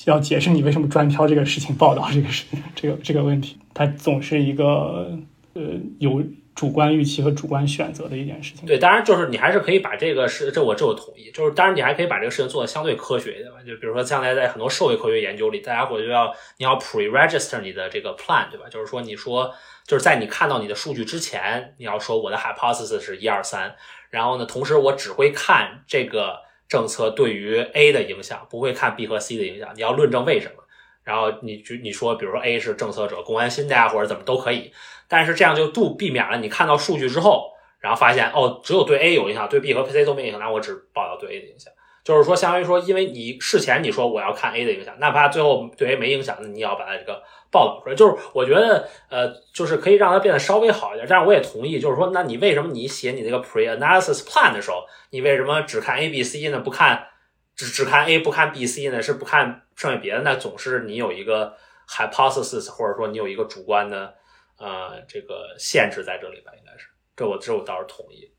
[0.06, 5.18] 要解释你为什么专挑这个事情报道这个事这个这个问题，它总是一个
[5.54, 5.62] 呃
[5.98, 6.22] 有
[6.60, 8.66] 主观预期和主观选择的一件事情。
[8.66, 18.66] 对，当然就是你还是可以把这个事，这我这我同意，就是当然你还可以把这个事情做的相对科学一点吧，就比如说将来在很多社会科学研究里，大家伙就要你要 pre-register 你的这个 plan，对吧？
[18.68, 19.54] 就是说你说。
[19.86, 23.74] 就是在你看到你的数据之前，你要说我的 hypothesis 是一二三，
[24.10, 26.36] 然后呢，同时我只会看这个
[26.68, 29.70] 政策对于 A 的影响，不会看 B 和 C 的影响。
[29.74, 30.59] 你要论证为什么，
[31.04, 34.72] 然后你就你说，比如说 A 是政策者公安心的呀，或者怎么都可以，
[35.08, 41.72] 但是这样就度避免了你看到数据之后，然后发现哦，只有对 A 有影响，对 B 和 C 都没影响，那我只报道对 A 的影响。
[42.02, 47.94] 就是说，相当于说，因为你事前你说我要看 A 的影响，哪怕最后对 A 没影响，那你要把它这个报道出来。
[47.94, 51.06] 就是我觉得，呃，就是可以让它变得稍微好一点。
[51.08, 56.60] 但是我也同意，就是说，那你为什么你写你那个 pre-analysis plan 的时候，你为什么只看 A、B、C 呢？
[56.60, 57.06] 不看
[57.54, 59.02] 只只看 A 不看 B、C 呢？
[59.02, 60.20] 是不看剩下别的？
[60.20, 61.54] 那总是你有一个
[61.88, 64.12] hypothesis，或者说你有一个主观的
[64.58, 66.52] 呃这个限制在这里吧？
[66.54, 68.30] 应该是，这我这我倒是同意。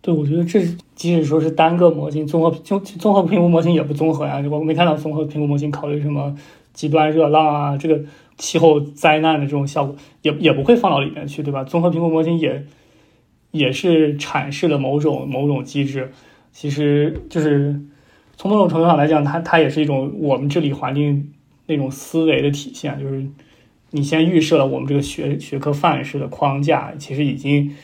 [0.00, 4.42] 对，我觉得这即使说是单个模型综合综综合评估模型也不综合呀。
[4.50, 6.34] 我没看到综合评估模型考虑什么
[6.72, 8.02] 极端热浪啊，这个
[8.38, 11.62] 气候灾难的这种效果也也不会放到里面去，对吧？
[11.62, 12.64] 综合评估模型也
[13.50, 16.10] 也是阐释了某种某种机制，
[16.52, 17.78] 其实就是
[18.38, 21.34] 从某种程度上来讲，它它也是一种我们治理环境
[21.66, 23.26] 那种思维的体现，就是
[23.90, 27.76] 你先预设了我们这个学学科范式的框架，其实已经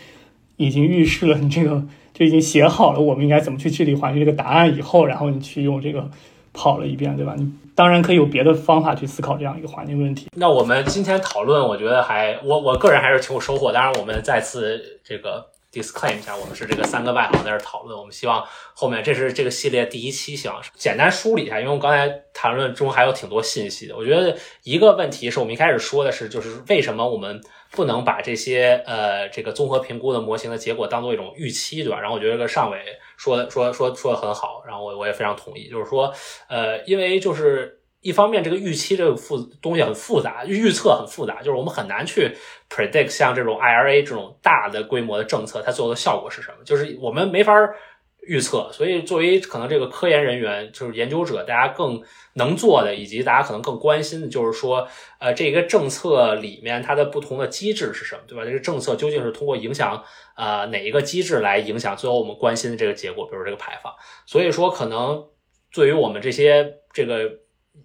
[0.57, 1.85] 已经预示了你这个。
[2.15, 6.09] 就已经写好了，我们应该怎么去治理环境这个答案以后，然后你去用这个
[6.53, 7.35] 跑了一遍，对吧？
[7.37, 10.29] 你当然可以有别的方法去思考这样一个环境问题。
[10.37, 13.73] 那我们今天讨论，我觉得还我我个人还是挺有收获。
[13.73, 17.99] 当然，我们再次这个 disclaim 一下，我们是这个三个外行在这讨论。
[17.99, 23.97] 我们希望后面这是这个系列第一期，希望简单梳理一下，因为我刚才谈论中还有挺多信息的。
[23.97, 27.43] 我觉得一个问题是我们一开始说的是，就是为什么我们。
[27.77, 31.99] 不能把这些呃这个综合评估的模型的结果当做一种预期，对吧？
[31.99, 32.79] 然后我觉得这个上伟
[33.17, 36.15] 说的说说说的很好，然后我我也非常同意，就是说
[36.49, 42.31] 呃，因为就是一方面这个预期这个复东西很复杂，预测很复杂，就是我们很难去
[42.71, 47.53] predict 像这种 IRA 这种大的规模的政策它最后的效果是什么，就是我们没法。
[48.27, 52.03] 预测，所以作为可能这个科研人员，就是研究者，大家更
[52.37, 54.89] 能做的，以及大家可能更关心的，就是说，
[55.19, 58.43] 呃，这个政策里面它的不同的机制是什么，对吧？
[58.43, 60.03] 这个政策究竟是通过影响
[60.39, 63.93] 呃哪一个机制来影响最后我们关心的这个结果，比如这个排放。
[64.25, 65.23] 所以说，可能
[65.71, 67.31] 对于我们这些这个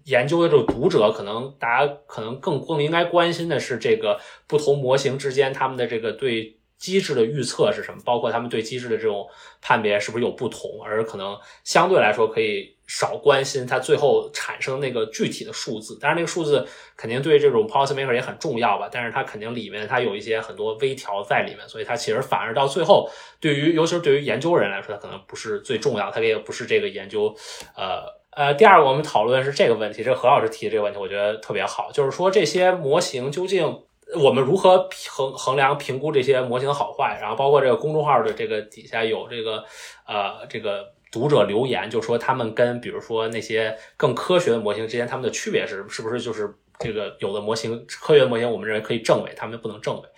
[0.04, 6.56] 研究的这个读者，可能大家可能更更应该关心的是这个不同模型之间他们的这个对。
[6.80, 8.00] 机制的预测是什么？
[8.06, 9.28] 包括他们对机制的这种
[9.60, 10.82] 判别是不是有不同？
[10.82, 15.98] 而可能相对来说可以少关心它最后产生那个具体的数字。
[16.00, 18.88] 当然，那个数字肯定对这种 policymaker 也很重要吧。
[18.90, 27.36] 但是它肯定里面它有一些很多微调在里面，所以它其实反而到最后，对于尤其是对于研究人来说，它可能不是最重要，它也不是这个研究。
[27.76, 33.82] 呃呃，第二个我们讨论的是这个问题，这何老师提的这个问题，我觉得特别好，就是说这些模型究竟。
[34.16, 37.16] 我们如何衡衡量评估这些模型的好坏？
[37.20, 39.64] 然后包括这个公众号的这个底下有这个
[40.04, 50.08] 呃这个读者留言，就说他们跟比如说那些更科学的模型之间，他们的区别是是不是就是这个有的模型科学模型我们认为可以证伪，他们不能证伪。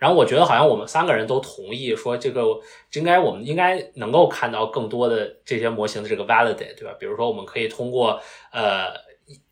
[0.00, 2.42] 然后我觉得好像我们三个人都同意说这个
[2.94, 6.92] 应该我们应该能够看到更多的这些模型的这个 validate，对吧？
[6.98, 8.20] 比如说我们可以通过
[8.50, 9.08] 呃。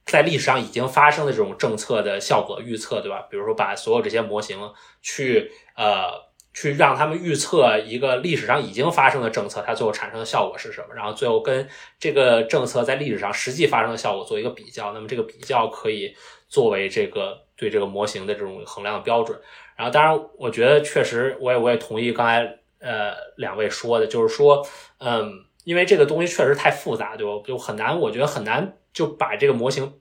[0.07, 3.27] 在历史上已经发生的这种政策的效果预测，对吧？
[3.31, 4.59] 比如说把所有这些模型
[5.03, 6.11] 去呃
[6.55, 10.95] 去让他们预测一个历史上已经发生的政策，它最后产生的效果是什么？
[10.95, 11.69] 然后最后跟
[12.01, 16.17] 这个政策在历史上实际发生的效果做一个比较，那么这个比较可以
[16.49, 19.39] 作为这个对这个模型的这种衡量的标准。
[19.79, 24.67] 然后，当然，我觉得确实，我也我也同意刚才呃两位说的，就是说，
[24.99, 27.43] 嗯，因为这个东西确实太复杂，对吧？
[27.47, 29.95] 就很难，我觉得很难就把这个模型。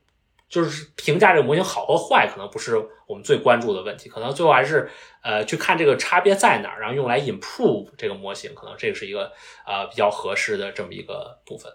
[0.50, 4.90] 就是评价这个模型好和坏，可能不是我们最关注的问题，可能最后还是
[5.22, 9.30] 呃去看这个差别在哪儿，然后用来 improve 这个模型，可能这个是一个
[9.66, 11.70] 呃比较合适的这么一个部分。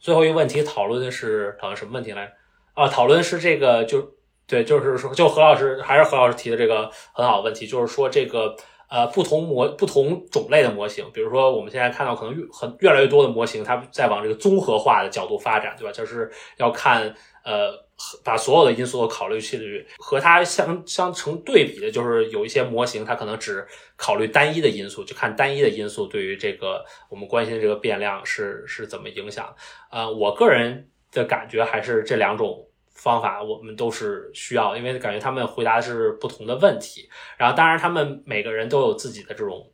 [0.00, 2.32] 最后一个问题讨论的是讨论什么问题来？
[2.74, 4.14] 啊，讨论是这个就
[4.48, 8.56] 对，就是说就何老师还是何老师提的这个很好的问题，就是说这个
[8.88, 15.92] 呃不同模不同种类的模型，比如说我们现在看到可能越很越来越多的模型，它在往这个综合化的角度发展，对吧？
[15.92, 17.86] 就是要看呃。
[18.24, 29.52] 把所有的因素都考虑进去，和它相相成对比的，就是有一些模型，它可能只考虑单一的因素，就看单一的因素对于这个我们关心的这个变量是是怎么影响。
[29.90, 32.67] 呃，我个人的感觉还是这两种
[32.98, 39.70] 方法我们都是需要，因为感觉他们回答的是不同的问题，然后当然他们每个人都有自己的这种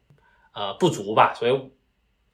[0.54, 1.72] 呃不足吧，所以。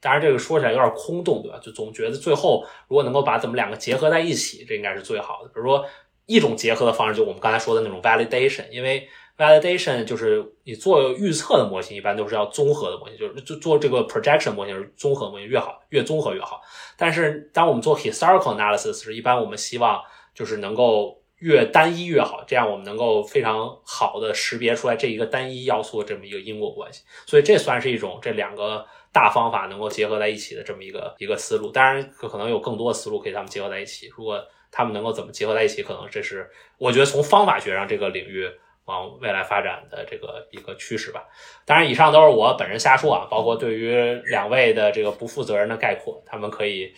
[0.02, 1.58] 当然，这个说起来有点空洞，对吧？
[1.62, 5.48] 就总觉得最后如果能够把咱们两个结合在一起，这应该是最好的。
[5.48, 5.84] 比如说，
[6.24, 16.62] 一种结合的方式，就我们刚才说的那种 validation，因为 validation 就是你做预测的模型，一般都是要综合的模型，就是就做这个 projection 模型是综合模型越好，越综合越好。
[16.96, 20.02] 但是当我们做 historical analysis 时，一般我们希望
[20.40, 27.02] 就是能够越单一越好，这样我们能够非常好的识别出来这一个单一要素的这么一个因果关系。
[27.26, 28.86] 所以这算是一种这两个。
[29.12, 34.08] 大方法能够结合在一起的这么一个一个思路，当然可能有更多的思路可以他们结合在一起。
[34.16, 38.48] 如果他们能够怎么结合在一起，可能这是我觉得从方法学上这个领域
[38.84, 41.24] 往未来发展的这个一个趋势吧。
[41.66, 46.94] 当然，以上都是我本人瞎说啊，包括对于两位的这个不负责任的概括，他们可以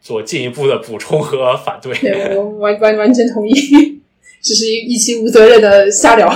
[0.00, 1.94] 做进一步的补充和反对。
[1.98, 3.52] 对我完完完全同意，
[4.40, 6.28] 只是一一期无责任的瞎聊。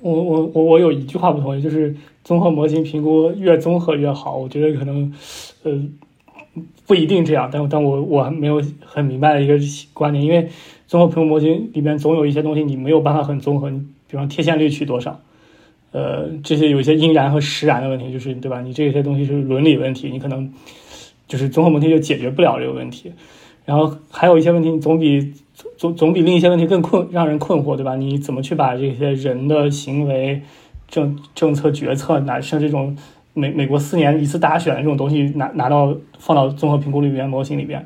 [0.00, 1.94] 我我我我有一句话不同意，就是。
[2.26, 5.14] 综合模型评估越综合越好，我觉得可能，
[5.62, 5.80] 呃，
[6.84, 7.48] 不一定这样。
[7.52, 9.56] 但但我我没有很明白的一个
[9.92, 10.48] 观点，因为
[10.88, 13.80] 综合评估模型里面总有一些东西你没有办法很综合，你
[14.10, 15.20] 比方贴现率取多少，
[15.92, 18.60] 呃，这些有一些因然和实然的问题，就是对吧？
[18.60, 20.52] 你这些东西是伦理问题，你可能
[21.28, 23.12] 就是综合模型就解决不了这个问题。
[23.64, 25.32] 然后还有一些问题，你总比
[25.76, 27.96] 总总比另一些问题更困让人困惑，对吧？
[27.96, 30.42] 你怎么去把这些人的行为？
[30.88, 32.96] 政政策决策，拿像这种
[33.34, 37.84] 美美国四年一次大选这种东西拿拿到放到综合评估里面模型里边，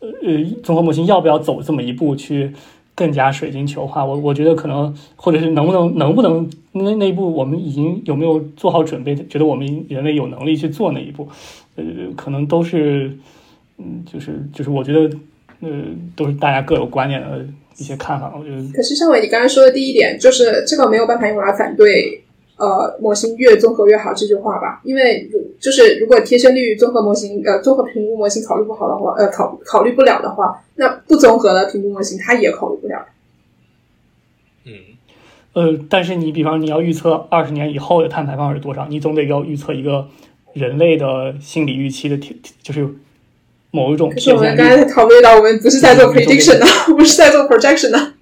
[0.00, 2.50] 呃呃，综合模型要不要走这么一步去
[2.94, 4.02] 更加水晶球化？
[4.02, 9.14] 我我觉得可能，或者是能不能能不能那那一步我们已经有没有做好准备？
[9.14, 11.28] 觉得我们人类有能力去做那一步？
[11.82, 13.12] 呃，可能都是，
[13.78, 15.16] 嗯，就是就是我觉得，
[15.60, 15.68] 呃，
[16.14, 18.34] 都是大家各有观点的一些看法。
[18.38, 22.22] 我觉得，可是尚伟，你刚才说的第一点就是这个没有办法用来反对。
[22.60, 33.06] 呃，模型越综合越好这句话吧，因为就是如果贴现率综合模型呃综合评估模型考虑不好的话，呃考考虑不了的话，那不综合的评估模型它也考虑不了。
[34.64, 34.72] 嗯，
[35.52, 40.08] 呃，但是你比方你要预测二十年以后的碳排放是多少，你总得要预测一个
[40.52, 42.88] 人类的心理预期的贴，就是
[43.70, 44.10] 某一种。
[44.10, 48.14] 可是我们刚才讨论到，我们不是在做 prediction 呢， 不是在做 projection 的。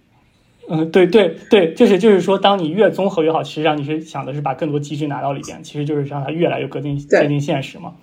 [0.69, 7.95] 嗯，对对对，就是就是说，当你越综合越好，其实上你是想的是把更多机制拿到里边，其实就是让它越来越接近接近现实嘛。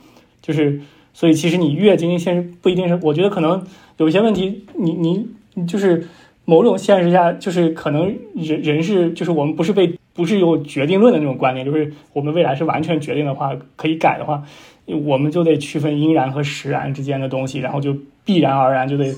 [0.42, 0.80] 就是
[1.14, 2.98] 所以，其实你越接近现实，不一定是。
[3.02, 3.62] 我觉得可能
[3.98, 6.08] 有一些问题，你你就是
[6.46, 14.44] 某种现实下，就是可能人人是就是我们不是被不是有决定论的那种观念，就是我们未来是完全决定的话，可以改的话，
[14.86, 19.14] 我们就得区分因然和实然之间的东西，然后就必然而然就得。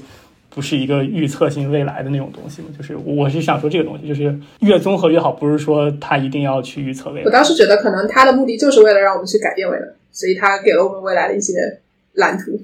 [0.48, 2.70] 不是一个预测性未来的那种东西嘛？
[2.78, 7.26] 就是我是想说这个东西，就是越综合越好，不是说它一定要去预测未来。
[7.26, 11.82] 我当时觉得可能它的目的就是为了让我们去改变未来，所以它给了我们未来的一些
[12.14, 12.58] 蓝图。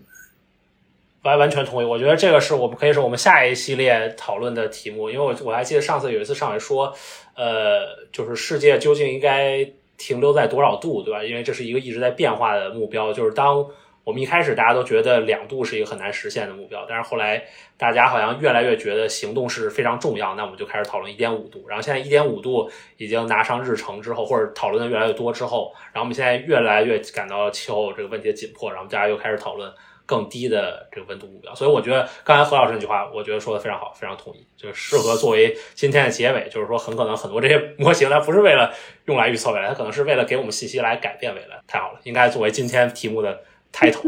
[1.23, 6.93] 完完全同意，我觉得这个是我们可以是我们下一系列讨论的题目，因为我我还记得上次有一次上来说，
[7.41, 9.67] 呃，就是世界究竟应该
[9.97, 11.23] 停留在多少度，对吧？
[11.23, 13.65] 因为这是一个一直在变化的目标，就是当。
[14.03, 17.43] 我们一开始大家都觉得两度是一个很难实现的目标，但是后来
[17.77, 21.65] 大家好像越来越觉得行动是非常重要，那我们就开始讨论一点五度。
[21.67, 22.67] 然后现在一点五度
[22.97, 29.71] 已经拿上日程之后，或者讨论的越来越多之后，然后我们现在越来越感到气候这个问题的紧迫，然后大家又开始讨论
[30.05, 31.53] 更低的这个温度目标。
[31.55, 36.47] 所以我觉得刚才何老师那句话，我觉得说的非常好，非常同意，就适合作为今天的结尾。
[36.49, 38.73] 就是说，很可能很多这些模型它不是为了
[39.05, 41.59] 用来预测未来，它可能是为了给我们信息来改变未来。
[41.67, 43.41] 太好了，应该作为今天题目的。
[43.73, 44.01] 抬头，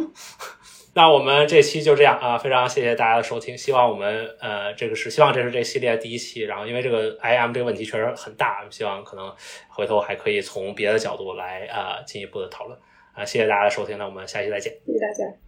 [0.93, 3.57] 那我们这期就这样啊，非常谢谢大家的收听。
[3.57, 9.33] 希望我们呃，这个是希望这是这系列第一期，然后因为这个 IM 这个问题确实很大，希望可能
[9.69, 12.77] 回头还可以从别的角度来啊进一步的讨论
[13.13, 13.23] 啊。
[13.23, 14.73] 谢谢大家的收听，那我们下期再见。
[14.85, 15.42] 谢谢大家。